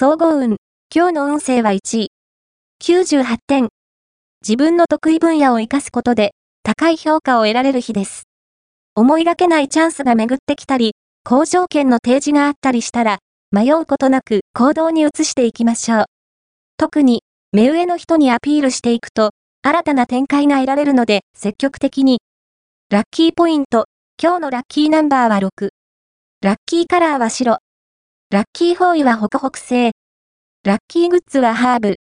[0.00, 0.58] 総合運。
[0.94, 2.12] 今日の運勢は1位。
[2.80, 3.68] 98点。
[4.46, 8.22] 自分の得意分野を活かすことで、高い評価を得られる日です。
[8.94, 10.92] 思いがけないチャンスが巡ってきたり、
[11.24, 13.18] 好条件の提示があったりしたら、
[13.50, 16.04] 迷うことなく行動に移していきましょう。
[16.76, 19.30] 特に、目上の人にアピールしていくと、
[19.62, 22.20] 新たな展開が得られるので、積極的に。
[22.88, 23.86] ラッキーポイント。
[24.22, 25.70] 今日のラッキーナンバーは6。
[26.40, 27.58] ラッキーカラーは白。
[28.30, 29.92] ラッキーフォーイはホクホク製。
[30.62, 31.96] ラッキーグッズはハーブ。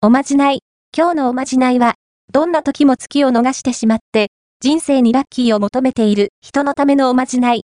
[0.00, 0.58] おまじない。
[0.92, 1.94] 今日のおまじないは、
[2.32, 7.64] どんな時も月を逃してしまって、人生にラッキーを求めている人のためのおまじない。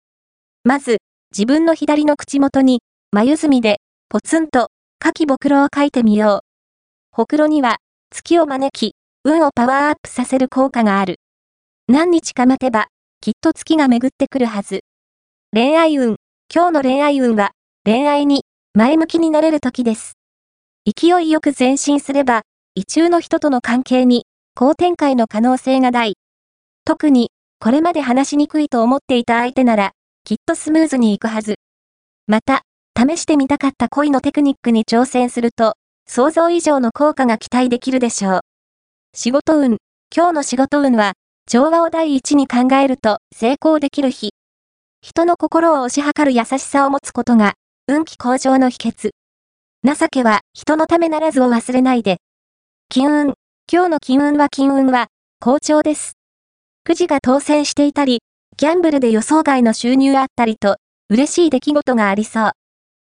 [0.63, 0.97] まず、
[1.31, 2.79] 自分の左の口元に、
[3.11, 3.77] 眉墨で、
[4.09, 6.39] ポツンと、かきぼくろを書いてみよう。
[7.11, 7.77] ほくろには、
[8.09, 11.17] 月を招き、運をパワーアップさせる効果がある。
[11.87, 12.87] 何日か待てば、
[13.21, 14.79] きっと月が巡ってくるはず。
[15.53, 16.15] 恋愛運。
[16.51, 17.51] 今日の恋愛運は、
[17.85, 20.13] 恋愛に前向きになれる時です。
[20.85, 22.43] 勢いよく前進すれば、
[22.75, 24.25] 異中の人との関係に
[24.55, 26.13] 好展開の可能性が大。
[26.85, 29.91] 特に、これまで話しにくいと思っていた相手なら、
[30.23, 31.55] きっとスムーズにいくはず。
[32.25, 32.61] また、
[32.97, 35.73] 試してみたかった恋のテクニックに挑戦すると、
[36.07, 38.39] 想像以上の効果が期待できるでしょう。
[39.13, 39.75] 仕事運。
[40.15, 41.15] 今日の仕事運は、
[41.49, 44.29] 調和を第一に考えると成功できる日。
[45.01, 49.09] 人の心を推し量る優しさを持つことが運気向上の秘訣。
[49.83, 52.19] 情けは人のためならずを忘れないで。
[52.87, 53.33] 金運。
[53.69, 55.07] 今日の金運は金運は
[55.41, 56.13] 好調です。
[56.85, 58.21] くじが当選していたり、
[58.55, 60.77] ギャンブルで予想外の収入あったりと、
[61.09, 62.51] 嬉しい出来事がありそう。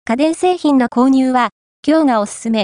[0.06, 1.50] 家電製品の購入は
[1.86, 2.62] 今日がおすすめ。